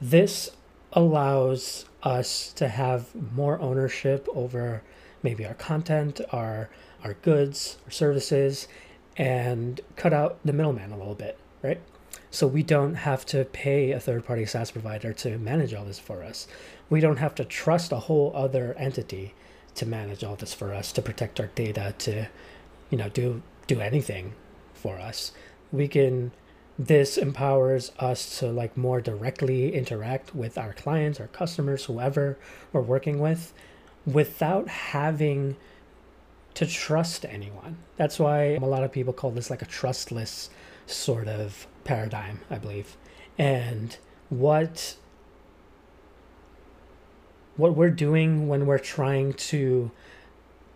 this 0.00 0.50
allows 0.92 1.86
us 2.02 2.52
to 2.54 2.68
have 2.68 3.08
more 3.34 3.60
ownership 3.60 4.28
over 4.34 4.82
maybe 5.22 5.46
our 5.46 5.54
content, 5.54 6.20
our 6.30 6.68
our 7.04 7.14
goods, 7.14 7.78
our 7.84 7.90
services, 7.90 8.68
and 9.16 9.80
cut 9.96 10.12
out 10.12 10.38
the 10.44 10.52
middleman 10.52 10.92
a 10.92 10.96
little 10.96 11.16
bit, 11.16 11.36
right? 11.62 11.80
So 12.30 12.46
we 12.46 12.62
don't 12.62 12.94
have 12.94 13.26
to 13.26 13.44
pay 13.44 13.90
a 13.90 14.00
third 14.00 14.24
party 14.24 14.46
SaaS 14.46 14.70
provider 14.70 15.12
to 15.14 15.36
manage 15.38 15.74
all 15.74 15.84
this 15.84 15.98
for 15.98 16.22
us. 16.22 16.46
We 16.88 17.00
don't 17.00 17.18
have 17.18 17.34
to 17.36 17.44
trust 17.44 17.92
a 17.92 17.98
whole 17.98 18.32
other 18.34 18.74
entity 18.78 19.34
to 19.74 19.86
manage 19.86 20.22
all 20.22 20.36
this 20.36 20.54
for 20.54 20.72
us, 20.72 20.92
to 20.92 21.02
protect 21.02 21.40
our 21.40 21.48
data, 21.48 21.94
to, 21.98 22.28
you 22.90 22.98
know, 22.98 23.08
do 23.08 23.42
do 23.66 23.80
anything 23.80 24.34
for 24.74 24.98
us. 24.98 25.32
We 25.72 25.88
can 25.88 26.32
this 26.86 27.16
empowers 27.16 27.92
us 28.00 28.40
to 28.40 28.48
like 28.48 28.76
more 28.76 29.00
directly 29.00 29.72
interact 29.72 30.34
with 30.34 30.58
our 30.58 30.72
clients, 30.72 31.20
our 31.20 31.28
customers, 31.28 31.84
whoever 31.84 32.36
we're 32.72 32.80
working 32.80 33.20
with, 33.20 33.52
without 34.04 34.68
having 34.68 35.56
to 36.54 36.66
trust 36.66 37.24
anyone. 37.24 37.78
That's 37.96 38.18
why 38.18 38.54
a 38.54 38.60
lot 38.60 38.82
of 38.82 38.90
people 38.90 39.12
call 39.12 39.30
this 39.30 39.48
like 39.48 39.62
a 39.62 39.66
trustless 39.66 40.50
sort 40.86 41.28
of 41.28 41.68
paradigm, 41.84 42.40
I 42.50 42.58
believe. 42.58 42.96
And 43.38 43.96
what 44.28 44.96
what 47.56 47.76
we're 47.76 47.90
doing 47.90 48.48
when 48.48 48.66
we're 48.66 48.78
trying 48.78 49.34
to 49.34 49.90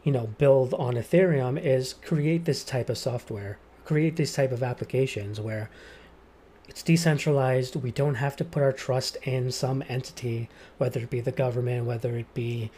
you 0.04 0.12
know 0.12 0.28
build 0.38 0.72
on 0.74 0.94
Ethereum 0.94 1.60
is 1.60 1.94
create 1.94 2.44
this 2.44 2.62
type 2.62 2.88
of 2.88 2.96
software, 2.96 3.58
create 3.84 4.14
these 4.14 4.32
type 4.32 4.52
of 4.52 4.62
applications 4.62 5.40
where 5.40 5.68
it's 6.68 6.82
decentralized. 6.82 7.76
We 7.76 7.90
don't 7.90 8.16
have 8.16 8.36
to 8.36 8.44
put 8.44 8.62
our 8.62 8.72
trust 8.72 9.16
in 9.22 9.50
some 9.52 9.82
entity, 9.88 10.48
whether 10.78 11.00
it 11.00 11.10
be 11.10 11.20
the 11.20 11.32
government, 11.32 11.86
whether 11.86 12.16
it 12.16 12.32
be 12.34 12.70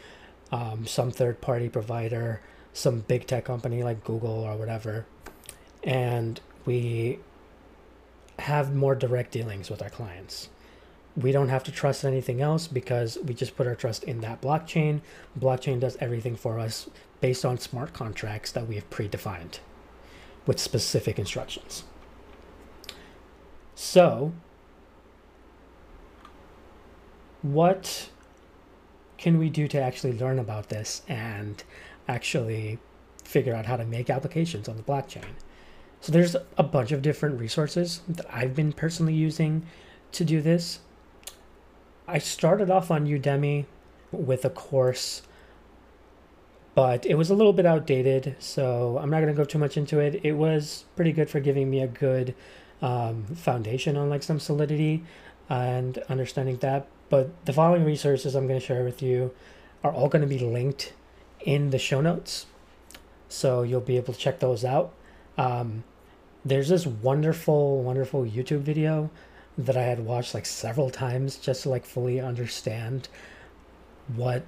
um, 0.51 0.85
some 0.85 1.11
third 1.11 1.41
party 1.41 1.69
provider, 1.69 2.41
some 2.73 3.01
big 3.01 3.27
tech 3.27 3.45
company 3.45 3.83
like 3.83 4.03
Google 4.03 4.29
or 4.29 4.55
whatever. 4.55 5.05
And 5.83 6.39
we 6.65 7.19
have 8.39 8.73
more 8.73 8.95
direct 8.95 9.31
dealings 9.31 9.69
with 9.69 9.81
our 9.81 9.89
clients. 9.89 10.49
We 11.17 11.31
don't 11.31 11.49
have 11.49 11.63
to 11.63 11.71
trust 11.71 12.05
anything 12.05 12.41
else 12.41 12.67
because 12.67 13.17
we 13.23 13.33
just 13.33 13.57
put 13.57 13.67
our 13.67 13.75
trust 13.75 14.03
in 14.03 14.21
that 14.21 14.41
blockchain. 14.41 15.01
Blockchain 15.37 15.79
does 15.79 15.97
everything 15.99 16.35
for 16.35 16.59
us 16.59 16.89
based 17.19 17.43
on 17.43 17.57
smart 17.57 17.93
contracts 17.93 18.51
that 18.53 18.67
we 18.67 18.75
have 18.75 18.89
predefined 18.89 19.59
with 20.45 20.59
specific 20.59 21.19
instructions. 21.19 21.83
So, 23.81 24.33
what 27.41 28.09
can 29.17 29.39
we 29.39 29.49
do 29.49 29.69
to 29.69 29.81
actually 29.81 30.19
learn 30.19 30.37
about 30.37 30.67
this 30.67 31.01
and 31.07 31.63
actually 32.05 32.79
figure 33.23 33.55
out 33.55 33.67
how 33.67 33.77
to 33.77 33.85
make 33.85 34.09
applications 34.09 34.67
on 34.67 34.75
the 34.75 34.83
blockchain? 34.83 35.31
So 36.01 36.11
there's 36.11 36.35
a 36.57 36.63
bunch 36.63 36.91
of 36.91 37.01
different 37.01 37.39
resources 37.39 38.01
that 38.09 38.25
I've 38.29 38.53
been 38.53 38.73
personally 38.73 39.13
using 39.13 39.65
to 40.11 40.25
do 40.25 40.41
this. 40.41 40.79
I 42.05 42.17
started 42.17 42.69
off 42.69 42.91
on 42.91 43.07
Udemy 43.07 43.65
with 44.11 44.43
a 44.43 44.49
course, 44.49 45.21
but 46.75 47.05
it 47.05 47.15
was 47.15 47.29
a 47.29 47.33
little 47.33 47.53
bit 47.53 47.65
outdated, 47.65 48.35
so 48.39 48.99
I'm 49.01 49.09
not 49.09 49.21
going 49.21 49.33
to 49.33 49.41
go 49.41 49.45
too 49.45 49.57
much 49.57 49.77
into 49.77 49.99
it. 49.99 50.19
It 50.25 50.33
was 50.33 50.83
pretty 50.97 51.13
good 51.13 51.29
for 51.29 51.39
giving 51.39 51.69
me 51.69 51.81
a 51.81 51.87
good 51.87 52.35
um, 52.81 53.23
foundation 53.35 53.97
on 53.97 54.09
like 54.09 54.23
some 54.23 54.39
solidity 54.39 55.03
and 55.49 55.97
understanding 56.09 56.57
that. 56.57 56.87
But 57.09 57.45
the 57.45 57.53
following 57.53 57.85
resources 57.85 58.35
I'm 58.35 58.47
going 58.47 58.59
to 58.59 58.65
share 58.65 58.83
with 58.83 59.01
you 59.01 59.31
are 59.83 59.91
all 59.91 60.09
going 60.09 60.21
to 60.21 60.27
be 60.27 60.39
linked 60.39 60.93
in 61.41 61.71
the 61.71 61.79
show 61.79 62.01
notes. 62.01 62.45
So 63.27 63.63
you'll 63.63 63.81
be 63.81 63.97
able 63.97 64.13
to 64.13 64.19
check 64.19 64.39
those 64.39 64.63
out. 64.63 64.93
Um, 65.37 65.83
there's 66.43 66.69
this 66.69 66.85
wonderful, 66.85 67.81
wonderful 67.83 68.23
YouTube 68.23 68.61
video 68.61 69.09
that 69.57 69.75
I 69.75 69.83
had 69.83 70.05
watched 70.05 70.33
like 70.33 70.45
several 70.45 70.89
times 70.89 71.35
just 71.35 71.63
to 71.63 71.69
like 71.69 71.85
fully 71.85 72.19
understand 72.19 73.09
what 74.15 74.45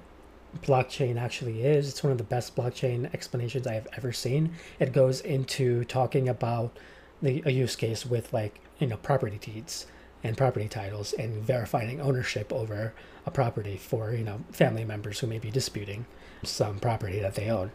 blockchain 0.62 1.20
actually 1.20 1.62
is. 1.62 1.88
It's 1.88 2.02
one 2.02 2.12
of 2.12 2.18
the 2.18 2.24
best 2.24 2.56
blockchain 2.56 3.12
explanations 3.14 3.66
I 3.66 3.74
have 3.74 3.88
ever 3.96 4.12
seen. 4.12 4.52
It 4.78 4.92
goes 4.92 5.20
into 5.20 5.84
talking 5.84 6.28
about 6.28 6.76
the 7.22 7.42
a 7.46 7.50
use 7.50 7.76
case 7.76 8.04
with 8.04 8.32
like 8.32 8.60
you 8.78 8.86
know 8.86 8.96
property 8.96 9.38
deeds 9.40 9.86
and 10.24 10.36
property 10.36 10.68
titles 10.68 11.12
and 11.14 11.42
verifying 11.42 12.00
ownership 12.00 12.52
over 12.52 12.92
a 13.26 13.30
property 13.30 13.76
for 13.76 14.12
you 14.12 14.24
know 14.24 14.40
family 14.50 14.84
members 14.84 15.20
who 15.20 15.26
may 15.26 15.38
be 15.38 15.50
disputing 15.50 16.04
some 16.42 16.78
property 16.78 17.20
that 17.20 17.34
they 17.34 17.48
own. 17.48 17.70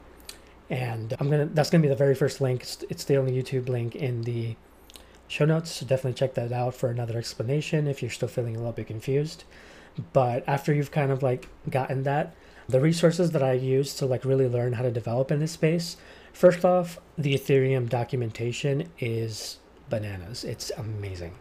And 0.70 1.16
i'm 1.20 1.30
gonna 1.30 1.46
that's 1.46 1.70
gonna 1.70 1.82
be 1.82 1.88
the 1.88 1.96
very 1.96 2.16
first 2.16 2.42
link. 2.42 2.66
It's, 2.90 3.04
the 3.06 3.16
only 3.16 3.32
youtube 3.32 3.70
link 3.70 3.96
in 3.96 4.24
the 4.24 4.56
show 5.28 5.46
notes 5.46 5.72
so 5.72 5.86
definitely 5.86 6.14
check 6.14 6.34
that 6.36 6.52
out 6.52 6.74
for 6.74 6.90
another 6.90 7.18
explanation 7.18 7.88
if 7.88 8.02
you're 8.02 8.12
still 8.12 8.30
feeling 8.30 8.56
a 8.56 8.60
little 8.60 8.74
bit 8.74 8.88
confused. 8.88 9.44
But 10.14 10.44
after 10.48 10.74
you've 10.74 10.92
kind 10.92 11.12
of 11.12 11.24
like 11.24 11.48
gotten 11.70 12.04
that 12.04 12.36
the 12.70 12.82
resources 12.82 13.32
that 13.32 13.42
i 13.42 13.54
use 13.54 13.94
to 13.96 14.06
like 14.06 14.26
really 14.26 14.48
learn 14.48 14.74
how 14.74 14.84
to 14.84 14.92
develop 14.92 15.32
in 15.32 15.40
this 15.40 15.54
space 15.54 15.96
first 16.38 16.64
off 16.64 17.00
the 17.18 17.34
ethereum 17.34 17.90
documentation 17.90 18.88
is 19.00 19.58
bananas 19.90 20.44
it's 20.44 20.72
amazing 20.78 21.34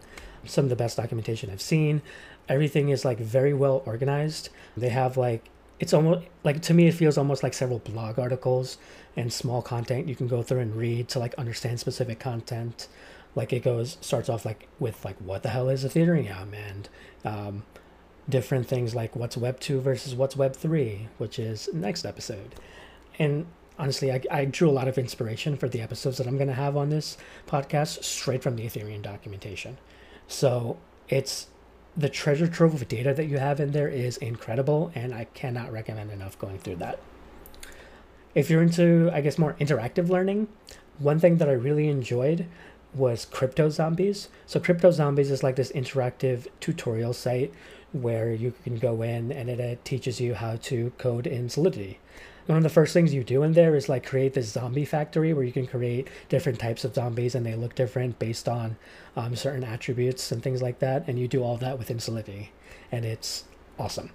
some 0.51 0.65
of 0.65 0.69
the 0.71 0.77
best 0.77 0.97
documentation 0.97 1.51
I've 1.51 1.61
seen. 1.61 2.03
Everything 2.49 2.89
is 2.91 3.05
like 3.05 3.19
very 3.19 3.53
well 3.53 3.83
organized. 3.87 4.51
They 4.77 4.89
have 4.91 5.17
like 5.17 5.49
it's 5.79 5.93
almost 5.93 6.27
like 6.45 6.63
to 6.63 6.75
me 6.75 6.87
it 6.87 6.93
feels 6.93 7.19
almost 7.19 7.43
like 7.43 7.53
several 7.53 7.81
blog 7.81 8.19
articles 8.19 8.79
and 9.17 9.33
small 9.33 9.61
content 9.61 10.09
you 10.09 10.15
can 10.15 10.27
go 10.27 10.43
through 10.43 10.61
and 10.61 10.75
read 10.75 11.09
to 11.09 11.19
like 11.19 11.35
understand 11.35 11.81
specific 11.81 12.19
content. 12.19 12.89
Like 13.35 13.53
it 13.53 13.63
goes 13.63 13.99
starts 14.01 14.29
off 14.29 14.45
like 14.45 14.69
with 14.79 15.05
like 15.05 15.17
what 15.19 15.43
the 15.43 15.51
hell 15.51 15.69
is 15.69 15.85
Ethereum 15.85 16.55
and 16.55 16.89
um, 17.25 17.65
different 18.29 18.67
things 18.67 18.95
like 18.95 19.15
what's 19.15 19.37
Web 19.37 19.61
two 19.61 19.81
versus 19.81 20.15
what's 20.15 20.37
Web 20.37 20.55
three, 20.55 21.09
which 21.19 21.39
is 21.39 21.69
next 21.73 22.07
episode. 22.07 22.55
And 23.19 23.47
honestly, 23.79 24.13
I, 24.13 24.21
I 24.31 24.45
drew 24.45 24.69
a 24.69 24.73
lot 24.73 24.89
of 24.89 24.99
inspiration 24.99 25.57
for 25.57 25.69
the 25.69 25.81
episodes 25.81 26.19
that 26.19 26.27
I'm 26.27 26.37
going 26.37 26.49
to 26.49 26.55
have 26.55 26.77
on 26.77 26.91
this 26.91 27.17
podcast 27.47 28.05
straight 28.05 28.43
from 28.43 28.57
the 28.57 28.65
Ethereum 28.65 29.03
documentation. 29.03 29.79
So 30.29 30.79
it's 31.09 31.49
the 31.97 32.09
treasure 32.09 32.47
trove 32.47 32.75
of 32.75 32.89
data 32.89 33.15
that 33.15 33.27
you 33.27 33.39
have 33.39 33.61
in 33.61 33.73
there 33.73 33.89
is 33.89 34.17
incredible, 34.19 34.93
and 34.95 35.15
I 35.15 35.25
cannot 35.35 35.73
recommend 35.73 36.11
enough 36.11 36.39
going 36.39 36.59
through 36.59 36.77
that. 36.77 36.99
If 38.35 38.51
you're 38.51 38.63
into, 38.63 39.11
I 39.13 39.23
guess, 39.23 39.39
more 39.39 39.55
interactive 39.55 40.09
learning, 40.09 40.49
one 40.99 41.19
thing 41.19 41.39
that 41.39 41.49
I 41.49 41.53
really 41.53 41.89
enjoyed 41.89 42.47
was 42.95 43.25
Crypto 43.25 43.69
Zombies. 43.69 44.29
So 44.47 44.61
Crypto 44.61 44.91
Zombies 44.91 45.31
is 45.31 45.43
like 45.43 45.57
this 45.57 45.73
interactive 45.73 46.47
tutorial 46.61 47.13
site 47.13 47.53
where 47.93 48.33
you 48.33 48.53
can 48.65 48.79
go 48.79 49.03
in 49.03 49.33
and 49.33 49.49
it, 49.49 49.61
it 49.61 49.85
teaches 49.85 50.21
you 50.21 50.35
how 50.35 50.57
to 50.57 50.93
code 50.99 51.27
in 51.27 51.49
Solidity 51.49 51.99
one 52.47 52.57
of 52.57 52.63
the 52.63 52.69
first 52.69 52.93
things 52.93 53.13
you 53.13 53.25
do 53.25 53.43
in 53.43 53.53
there 53.53 53.75
is 53.75 53.89
like 53.89 54.07
create 54.07 54.35
this 54.35 54.53
zombie 54.53 54.85
factory 54.85 55.33
where 55.33 55.45
you 55.45 55.53
can 55.53 55.67
create 55.67 56.09
different 56.29 56.61
types 56.61 56.85
of 56.85 56.95
zombies 56.95 57.35
and 57.35 57.45
they 57.45 57.55
look 57.55 57.75
different 57.75 58.19
based 58.19 58.49
on 58.49 58.77
um, 59.17 59.35
certain 59.35 59.65
attributes 59.65 60.31
and 60.31 60.43
things 60.43 60.63
like 60.63 60.79
that. 60.79 61.09
And 61.09 61.19
you 61.19 61.27
do 61.27 61.43
all 61.43 61.57
that 61.59 61.79
within 61.79 61.99
Solidity, 61.99 62.53
and 62.93 63.05
it's 63.05 63.45
awesome. 63.79 64.11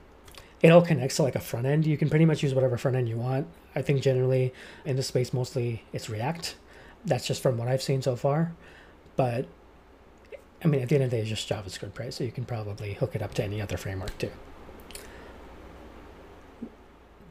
It 0.62 0.70
all 0.70 0.82
connects 0.82 1.18
to 1.18 1.24
like 1.24 1.36
a 1.36 1.40
front 1.40 1.66
end. 1.66 1.86
You 1.86 1.98
can 1.98 2.10
pretty 2.10 2.26
much 2.26 2.44
use 2.44 2.54
whatever 2.54 2.78
front 2.78 2.96
end 2.96 3.10
you 3.10 3.18
want. 3.18 3.48
I 3.76 3.82
think 3.82 4.02
generally 4.02 4.54
in 4.86 4.96
this 4.96 5.08
space, 5.08 5.34
mostly 5.34 5.84
it's 5.92 6.10
React. 6.10 6.56
That's 7.04 7.26
just 7.26 7.42
from 7.42 7.58
what 7.58 7.68
I've 7.68 7.82
seen 7.82 8.02
so 8.02 8.16
far. 8.16 8.54
But 9.16 9.48
I 10.64 10.68
mean, 10.68 10.82
at 10.82 10.90
the 10.90 10.96
end 10.96 11.04
of 11.04 11.10
the 11.10 11.18
day, 11.18 11.22
it's 11.22 11.30
just 11.30 11.50
JavaScript, 11.50 11.98
right? 12.00 12.14
So 12.14 12.24
you 12.24 12.32
can 12.32 12.46
probably 12.46 12.94
hook 12.94 13.16
it 13.16 13.22
up 13.22 13.34
to 13.36 13.44
any 13.44 13.60
other 13.60 13.76
framework 13.76 14.18
too. 14.20 14.32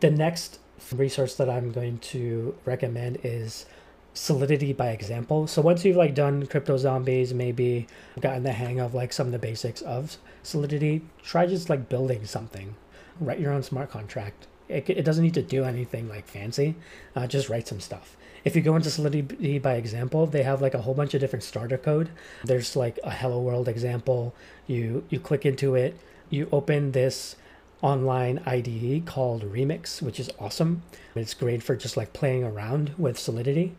The 0.00 0.10
next 0.10 0.58
resource 0.94 1.34
that 1.36 1.48
I'm 1.48 1.72
going 1.72 1.98
to 1.98 2.54
recommend 2.64 3.18
is 3.22 3.66
Solidity 4.12 4.72
by 4.72 4.88
example. 4.88 5.46
So 5.46 5.62
once 5.62 5.84
you've 5.84 5.96
like 5.96 6.14
done 6.16 6.46
crypto 6.46 6.76
zombies, 6.76 7.32
maybe 7.32 7.86
gotten 8.20 8.42
the 8.42 8.52
hang 8.52 8.80
of 8.80 8.92
like 8.92 9.12
some 9.12 9.26
of 9.26 9.32
the 9.32 9.38
basics 9.38 9.82
of 9.82 10.16
Solidity, 10.42 11.02
try 11.22 11.46
just 11.46 11.70
like 11.70 11.88
building 11.88 12.24
something. 12.24 12.74
Write 13.20 13.38
your 13.38 13.52
own 13.52 13.62
smart 13.62 13.90
contract. 13.90 14.48
It, 14.68 14.90
it 14.90 15.04
doesn't 15.04 15.22
need 15.22 15.34
to 15.34 15.42
do 15.42 15.64
anything 15.64 16.08
like 16.08 16.26
fancy. 16.26 16.74
Uh, 17.14 17.28
just 17.28 17.48
write 17.48 17.68
some 17.68 17.80
stuff. 17.80 18.16
If 18.44 18.56
you 18.56 18.62
go 18.62 18.74
into 18.74 18.90
Solidity 18.90 19.58
by 19.58 19.74
example, 19.74 20.26
they 20.26 20.42
have 20.42 20.60
like 20.60 20.74
a 20.74 20.82
whole 20.82 20.94
bunch 20.94 21.14
of 21.14 21.20
different 21.20 21.42
starter 21.44 21.78
code. 21.78 22.10
There's 22.44 22.74
like 22.74 22.98
a 23.04 23.10
Hello 23.10 23.40
World 23.40 23.68
example. 23.68 24.34
You 24.66 25.04
you 25.08 25.20
click 25.20 25.46
into 25.46 25.74
it. 25.74 25.96
You 26.30 26.48
open 26.50 26.92
this 26.92 27.36
online 27.82 28.42
IDE 28.46 29.04
called 29.06 29.42
Remix, 29.44 30.02
which 30.02 30.20
is 30.20 30.30
awesome. 30.38 30.82
It's 31.14 31.34
great 31.34 31.62
for 31.62 31.76
just 31.76 31.96
like 31.96 32.12
playing 32.12 32.44
around 32.44 32.94
with 32.98 33.18
Solidity. 33.18 33.74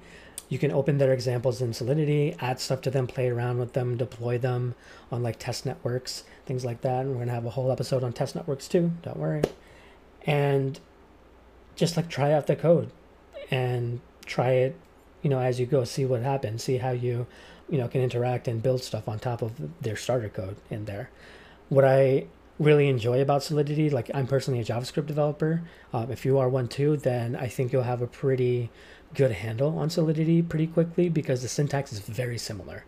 You 0.50 0.58
can 0.60 0.72
open 0.72 0.98
their 0.98 1.14
examples 1.14 1.62
in 1.62 1.74
Solidity, 1.74 2.36
add 2.40 2.60
stuff 2.60 2.82
to 2.82 2.92
them, 2.92 3.08
play 3.08 3.30
around 3.30 3.60
with 3.60 3.74
them, 3.74 3.96
deploy 3.96 4.38
them 4.38 4.76
on 5.12 5.24
like 5.24 5.40
test 5.40 5.66
networks. 5.66 6.24
Things 6.46 6.66
like 6.66 6.82
that. 6.82 7.06
And 7.06 7.12
we're 7.12 7.20
gonna 7.20 7.32
have 7.32 7.46
a 7.46 7.52
whole 7.52 7.72
episode 7.72 8.04
on 8.04 8.12
test 8.12 8.36
networks 8.36 8.68
too. 8.68 8.92
Don't 9.04 9.18
worry. 9.18 9.44
And 10.26 10.80
just 11.76 11.96
like 11.96 12.10
try 12.10 12.34
out 12.34 12.48
the 12.48 12.56
code 12.56 12.92
and 13.50 14.02
try 14.26 14.52
it, 14.52 14.76
you 15.22 15.30
know, 15.30 15.40
as 15.40 15.60
you 15.60 15.66
go, 15.66 15.84
see 15.84 16.06
what 16.06 16.22
happens, 16.22 16.64
see 16.64 16.78
how 16.78 16.92
you, 16.92 17.28
you 17.70 17.78
know, 17.78 17.88
can 17.88 18.02
interact 18.02 18.48
and 18.48 18.62
build 18.62 18.84
stuff 18.84 19.08
on 19.08 19.20
top 19.20 19.42
of 19.42 19.54
their 19.82 19.96
starter 19.96 20.30
code 20.30 20.58
in 20.70 20.86
there. 20.86 21.10
What 21.70 21.86
I 21.86 22.26
really 22.62 22.88
enjoy 22.88 23.22
about 23.22 23.44
Solidity, 23.44 23.90
like 23.90 24.12
I'm 24.14 24.28
personally 24.28 24.60
a 24.60 24.64
JavaScript 24.64 25.08
developer. 25.08 25.64
Um, 25.94 26.12
if 26.12 26.26
you 26.26 26.38
are 26.38 26.48
one 26.48 26.68
too, 26.68 26.96
then 26.96 27.36
I 27.36 27.48
think 27.48 27.74
you'll 27.74 27.84
have 27.84 28.02
a 28.02 28.08
pretty 28.08 28.70
good 29.16 29.32
handle 29.32 29.80
on 29.80 29.90
Solidity 29.90 30.42
pretty 30.42 30.68
quickly 30.68 31.10
because 31.10 31.42
the 31.42 31.48
syntax 31.48 31.92
is 31.92 32.00
very 32.00 32.38
similar. 32.38 32.86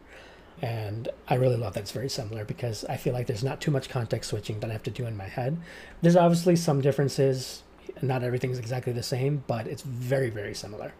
And 0.61 1.09
I 1.27 1.35
really 1.35 1.57
love 1.57 1.73
that 1.73 1.81
it's 1.81 1.91
very 1.91 2.07
similar 2.07 2.45
because 2.45 2.85
I 2.85 2.97
feel 2.97 3.13
like 3.13 3.27
there's 3.27 3.43
not 3.43 3.59
too 3.59 3.71
much 3.71 3.89
context 3.89 4.29
switching 4.29 4.59
that 4.59 4.69
I 4.69 4.73
have 4.73 4.83
to 4.83 4.91
do 4.91 5.05
in 5.05 5.17
my 5.17 5.27
head. 5.27 5.57
There's 6.01 6.15
obviously 6.15 6.55
some 6.55 6.79
differences. 6.79 7.63
Not 8.01 8.23
everything's 8.23 8.59
exactly 8.59 8.93
the 8.93 9.03
same, 9.03 9.43
but 9.47 9.67
it's 9.67 9.81
very, 9.81 10.29
very 10.29 10.53
similar. 10.53 10.93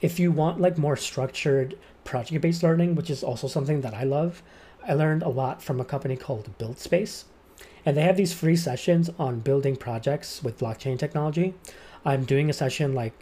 If 0.00 0.20
you 0.20 0.30
want 0.30 0.60
like 0.60 0.78
more 0.78 0.96
structured 0.96 1.76
project-based 2.04 2.62
learning, 2.62 2.94
which 2.94 3.10
is 3.10 3.24
also 3.24 3.48
something 3.48 3.80
that 3.80 3.94
I 3.94 4.04
love, 4.04 4.42
I 4.86 4.94
learned 4.94 5.24
a 5.24 5.28
lot 5.28 5.60
from 5.60 5.80
a 5.80 5.84
company 5.84 6.16
called 6.16 6.56
BuildSpace. 6.58 7.24
And 7.88 7.96
they 7.96 8.02
have 8.02 8.18
these 8.18 8.34
free 8.34 8.56
sessions 8.56 9.08
on 9.18 9.40
building 9.40 9.74
projects 9.74 10.42
with 10.42 10.58
blockchain 10.58 10.98
technology. 10.98 11.54
I'm 12.04 12.26
doing 12.26 12.50
a 12.50 12.52
session 12.52 12.94
like 12.94 13.14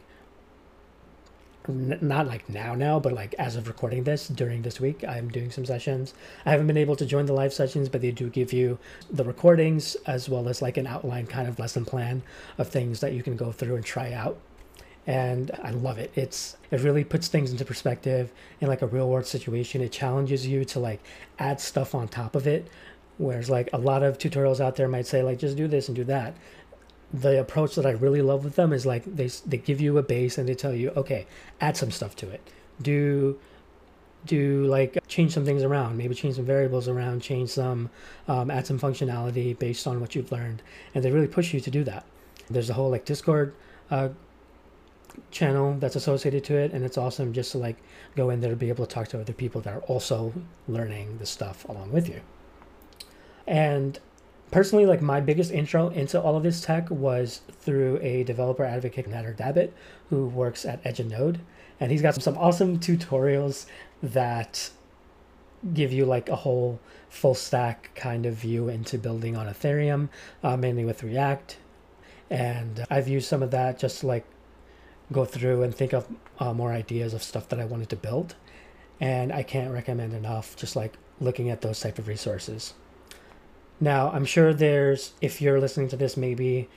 not 1.68 2.26
like 2.26 2.48
now 2.48 2.74
now 2.74 2.98
but 2.98 3.12
like 3.12 3.34
as 3.38 3.54
of 3.54 3.68
recording 3.68 4.02
this 4.02 4.26
during 4.28 4.62
this 4.62 4.80
week 4.80 5.04
i'm 5.04 5.28
doing 5.28 5.52
some 5.52 5.64
sessions. 5.64 6.14
I 6.44 6.50
haven't 6.50 6.66
been 6.66 6.76
able 6.76 6.96
to 6.96 7.06
join 7.06 7.26
the 7.26 7.32
live 7.32 7.52
sessions 7.52 7.88
but 7.88 8.00
they 8.00 8.10
do 8.10 8.28
give 8.28 8.52
you 8.52 8.80
the 9.08 9.22
recordings 9.22 9.94
as 10.04 10.28
well 10.28 10.48
as 10.48 10.60
like 10.60 10.76
an 10.76 10.88
outline 10.88 11.28
kind 11.28 11.46
of 11.46 11.60
lesson 11.60 11.84
plan 11.84 12.24
of 12.58 12.66
things 12.66 12.98
that 12.98 13.12
you 13.12 13.22
can 13.22 13.36
go 13.36 13.52
through 13.52 13.76
and 13.76 13.84
try 13.84 14.12
out. 14.12 14.36
And 15.06 15.52
i 15.62 15.70
love 15.70 15.98
it. 15.98 16.10
It's 16.16 16.56
it 16.72 16.80
really 16.80 17.04
puts 17.04 17.28
things 17.28 17.52
into 17.52 17.64
perspective 17.64 18.32
in 18.60 18.66
like 18.66 18.82
a 18.82 18.88
real 18.88 19.08
world 19.08 19.26
situation. 19.26 19.80
It 19.80 19.92
challenges 19.92 20.44
you 20.44 20.64
to 20.64 20.80
like 20.80 21.00
add 21.38 21.60
stuff 21.60 21.94
on 21.94 22.08
top 22.08 22.34
of 22.34 22.48
it 22.48 22.68
whereas 23.18 23.48
like 23.48 23.68
a 23.72 23.78
lot 23.78 24.02
of 24.02 24.18
tutorials 24.18 24.60
out 24.60 24.76
there 24.76 24.88
might 24.88 25.06
say 25.06 25.22
like 25.22 25.38
just 25.38 25.56
do 25.56 25.66
this 25.66 25.88
and 25.88 25.96
do 25.96 26.04
that 26.04 26.34
the 27.12 27.40
approach 27.40 27.74
that 27.76 27.86
I 27.86 27.92
really 27.92 28.22
love 28.22 28.44
with 28.44 28.56
them 28.56 28.72
is 28.72 28.84
like 28.84 29.04
they 29.04 29.28
they 29.46 29.58
give 29.58 29.80
you 29.80 29.98
a 29.98 30.02
base 30.02 30.38
and 30.38 30.48
they 30.48 30.54
tell 30.54 30.74
you, 30.74 30.90
okay, 30.96 31.26
add 31.60 31.76
some 31.76 31.90
stuff 31.90 32.16
to 32.16 32.30
it. 32.30 32.40
Do 32.82 33.38
do 34.24 34.66
like 34.66 34.98
change 35.06 35.32
some 35.32 35.44
things 35.44 35.62
around, 35.62 35.96
maybe 35.96 36.14
change 36.14 36.34
some 36.36 36.44
variables 36.44 36.88
around, 36.88 37.22
change 37.22 37.50
some, 37.50 37.90
um, 38.26 38.50
add 38.50 38.66
some 38.66 38.78
functionality 38.78 39.56
based 39.56 39.86
on 39.86 40.00
what 40.00 40.14
you've 40.14 40.32
learned, 40.32 40.62
and 40.94 41.04
they 41.04 41.12
really 41.12 41.28
push 41.28 41.54
you 41.54 41.60
to 41.60 41.70
do 41.70 41.84
that. 41.84 42.04
There's 42.50 42.70
a 42.70 42.74
whole 42.74 42.90
like 42.90 43.04
Discord 43.04 43.54
uh, 43.90 44.08
channel 45.30 45.76
that's 45.78 45.96
associated 45.96 46.44
to 46.44 46.56
it, 46.56 46.72
and 46.72 46.84
it's 46.84 46.98
awesome 46.98 47.32
just 47.32 47.52
to 47.52 47.58
like 47.58 47.76
go 48.16 48.30
in 48.30 48.40
there 48.40 48.50
to 48.50 48.56
be 48.56 48.68
able 48.68 48.84
to 48.84 48.92
talk 48.92 49.08
to 49.08 49.20
other 49.20 49.32
people 49.32 49.60
that 49.60 49.74
are 49.74 49.82
also 49.82 50.32
learning 50.66 51.18
the 51.18 51.26
stuff 51.26 51.64
along 51.68 51.92
with 51.92 52.08
you. 52.08 52.20
And 53.46 53.98
personally, 54.50 54.86
like 54.86 55.02
my 55.02 55.20
biggest 55.20 55.50
intro 55.50 55.88
into 55.88 56.20
all 56.20 56.36
of 56.36 56.42
this 56.42 56.60
tech 56.60 56.90
was 56.90 57.42
through 57.60 57.98
a 58.02 58.24
developer 58.24 58.64
advocate, 58.64 59.08
Nader 59.08 59.36
Dabit, 59.36 59.72
who 60.10 60.26
works 60.26 60.64
at 60.64 60.80
Edge 60.84 61.00
and 61.00 61.10
Node. 61.10 61.40
And 61.78 61.92
he's 61.92 62.02
got 62.02 62.14
some, 62.14 62.22
some 62.22 62.38
awesome 62.38 62.78
tutorials 62.78 63.66
that 64.02 64.70
give 65.74 65.92
you 65.92 66.04
like 66.04 66.28
a 66.28 66.36
whole 66.36 66.80
full 67.08 67.34
stack 67.34 67.90
kind 67.94 68.26
of 68.26 68.34
view 68.34 68.68
into 68.68 68.98
building 68.98 69.36
on 69.36 69.46
Ethereum, 69.46 70.08
uh, 70.42 70.56
mainly 70.56 70.84
with 70.84 71.02
React. 71.02 71.58
And 72.30 72.84
I've 72.90 73.08
used 73.08 73.28
some 73.28 73.42
of 73.42 73.50
that 73.52 73.78
just 73.78 74.00
to 74.00 74.06
like 74.06 74.24
go 75.12 75.24
through 75.24 75.62
and 75.62 75.74
think 75.74 75.92
of 75.92 76.06
uh, 76.38 76.52
more 76.52 76.72
ideas 76.72 77.14
of 77.14 77.22
stuff 77.22 77.48
that 77.48 77.60
I 77.60 77.64
wanted 77.64 77.88
to 77.90 77.96
build. 77.96 78.34
And 79.00 79.32
I 79.32 79.42
can't 79.42 79.72
recommend 79.72 80.14
enough 80.14 80.56
just 80.56 80.74
like 80.74 80.94
looking 81.20 81.50
at 81.50 81.60
those 81.60 81.80
type 81.80 81.98
of 81.98 82.08
resources. 82.08 82.74
Now, 83.80 84.10
I'm 84.10 84.24
sure 84.24 84.54
there's, 84.54 85.12
if 85.20 85.42
you're 85.42 85.60
listening 85.60 85.88
to 85.88 85.96
this, 85.96 86.16
maybe 86.16 86.68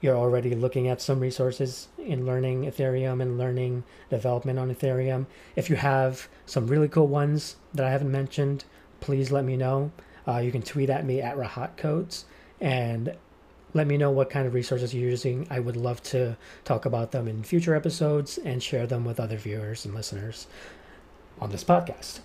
you're 0.00 0.16
already 0.16 0.54
looking 0.54 0.88
at 0.88 1.00
some 1.00 1.20
resources 1.20 1.88
in 1.96 2.26
learning 2.26 2.64
Ethereum 2.64 3.22
and 3.22 3.38
learning 3.38 3.84
development 4.10 4.58
on 4.58 4.74
Ethereum. 4.74 5.24
If 5.56 5.70
you 5.70 5.76
have 5.76 6.28
some 6.44 6.66
really 6.66 6.88
cool 6.88 7.06
ones 7.06 7.56
that 7.72 7.86
I 7.86 7.90
haven't 7.90 8.12
mentioned, 8.12 8.64
please 9.00 9.32
let 9.32 9.44
me 9.44 9.56
know. 9.56 9.92
Uh, 10.28 10.38
you 10.38 10.52
can 10.52 10.60
tweet 10.60 10.90
at 10.90 11.06
me 11.06 11.22
at 11.22 11.36
Rahat 11.36 11.78
Codes 11.78 12.26
and 12.60 13.16
let 13.72 13.86
me 13.86 13.96
know 13.96 14.10
what 14.10 14.28
kind 14.30 14.46
of 14.46 14.52
resources 14.52 14.94
you're 14.94 15.08
using. 15.08 15.46
I 15.48 15.60
would 15.60 15.76
love 15.76 16.02
to 16.04 16.36
talk 16.64 16.84
about 16.84 17.12
them 17.12 17.26
in 17.26 17.42
future 17.42 17.74
episodes 17.74 18.38
and 18.38 18.62
share 18.62 18.86
them 18.86 19.06
with 19.06 19.18
other 19.18 19.38
viewers 19.38 19.84
and 19.86 19.94
listeners 19.94 20.46
on 21.40 21.50
this 21.50 21.64
podcast. 21.64 22.20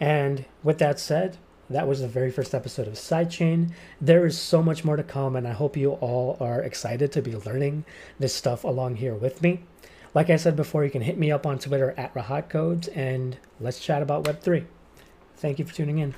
And 0.00 0.44
with 0.62 0.78
that 0.78 1.00
said, 1.00 1.38
that 1.70 1.88
was 1.88 2.00
the 2.00 2.08
very 2.08 2.30
first 2.30 2.54
episode 2.54 2.86
of 2.86 2.94
Sidechain. 2.94 3.70
There 4.00 4.26
is 4.26 4.38
so 4.38 4.62
much 4.62 4.84
more 4.84 4.96
to 4.96 5.02
come, 5.02 5.36
and 5.36 5.46
I 5.46 5.52
hope 5.52 5.76
you 5.76 5.92
all 5.92 6.36
are 6.40 6.62
excited 6.62 7.12
to 7.12 7.22
be 7.22 7.36
learning 7.36 7.84
this 8.18 8.34
stuff 8.34 8.64
along 8.64 8.96
here 8.96 9.14
with 9.14 9.42
me. 9.42 9.62
Like 10.14 10.28
I 10.28 10.36
said 10.36 10.56
before, 10.56 10.84
you 10.84 10.90
can 10.90 11.02
hit 11.02 11.18
me 11.18 11.30
up 11.30 11.46
on 11.46 11.58
Twitter 11.58 11.94
at 11.96 12.12
Rahat 12.14 12.48
Codes, 12.50 12.88
and 12.88 13.38
let's 13.60 13.80
chat 13.80 14.02
about 14.02 14.24
Web3. 14.24 14.66
Thank 15.36 15.58
you 15.58 15.64
for 15.64 15.74
tuning 15.74 15.98
in. 15.98 16.14